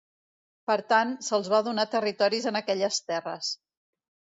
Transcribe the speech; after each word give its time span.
Per 0.71 0.77
tant, 0.93 1.11
se'ls 1.27 1.51
va 1.55 1.59
donar 1.69 1.87
territoris 1.93 2.51
en 2.53 2.59
aquelles 2.63 3.01
terres. 3.13 3.55